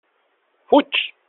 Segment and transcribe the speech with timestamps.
[0.69, 0.91] Fuig!